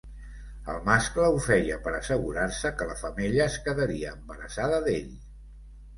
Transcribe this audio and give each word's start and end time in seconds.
El 0.71 0.79
mascle 0.85 1.27
ho 1.33 1.43
feia 1.47 1.77
per 1.83 1.93
assegurar-se 1.99 2.73
que 2.79 2.87
la 2.93 2.97
femella 3.05 3.47
es 3.49 3.59
quedaria 3.69 4.15
embarassada 4.19 4.85
d'ell. 4.89 5.17